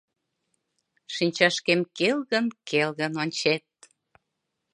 Шинчашкем 1.15 1.81
келгын-келгын 1.97 3.13
ончет. 3.23 3.65